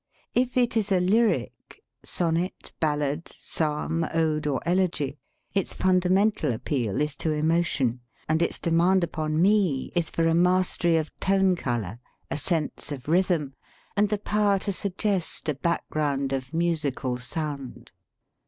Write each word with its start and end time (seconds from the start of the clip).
If 0.33 0.57
it 0.57 0.75
is 0.75 0.91
a 0.91 0.99
lyric 0.99 1.79
(sonnet, 2.03 2.73
ballad, 2.79 3.27
psalm, 3.27 4.03
ode, 4.11 4.47
or 4.47 4.59
elegy) 4.65 5.19
its 5.53 5.75
fundamental 5.75 6.51
appeal 6.51 6.99
is 6.99 7.15
to 7.17 7.27
90 7.29 7.29
THE 7.29 7.29
LAW 7.29 7.33
OF 7.33 7.37
APPROACH 7.37 7.57
emotion; 7.81 8.01
and 8.27 8.41
its 8.41 8.59
demand 8.59 9.03
upon 9.03 9.39
me 9.39 9.91
is 9.95 10.09
for 10.09 10.25
a 10.25 10.33
mastery 10.33 10.97
of 10.97 11.11
tone 11.19 11.55
color, 11.55 11.99
a 12.31 12.37
sense 12.39 12.91
of 12.91 13.07
rhythm, 13.07 13.53
and 13.95 14.09
the 14.09 14.17
power 14.17 14.57
to 14.57 14.73
suggest 14.73 15.47
a 15.47 15.53
background 15.53 16.33
of 16.33 16.51
musical 16.51 17.19
sound. 17.19 17.91